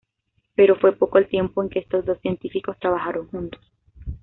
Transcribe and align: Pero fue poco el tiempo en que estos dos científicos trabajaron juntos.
Pero 0.55 0.77
fue 0.79 0.93
poco 0.95 1.19
el 1.19 1.27
tiempo 1.27 1.61
en 1.61 1.69
que 1.69 1.77
estos 1.77 2.03
dos 2.03 2.19
científicos 2.21 2.75
trabajaron 2.79 3.27
juntos. 3.27 3.61